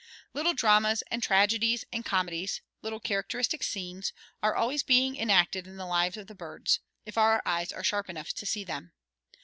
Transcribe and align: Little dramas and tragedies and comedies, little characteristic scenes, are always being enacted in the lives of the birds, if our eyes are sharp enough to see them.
Little 0.33 0.55
dramas 0.55 1.03
and 1.11 1.21
tragedies 1.21 1.85
and 1.93 2.03
comedies, 2.03 2.61
little 2.81 2.99
characteristic 2.99 3.61
scenes, 3.61 4.13
are 4.41 4.55
always 4.55 4.81
being 4.81 5.15
enacted 5.15 5.67
in 5.67 5.77
the 5.77 5.85
lives 5.85 6.17
of 6.17 6.25
the 6.25 6.33
birds, 6.33 6.79
if 7.05 7.19
our 7.19 7.39
eyes 7.45 7.71
are 7.71 7.83
sharp 7.83 8.09
enough 8.09 8.33
to 8.33 8.47
see 8.47 8.63
them. 8.63 8.93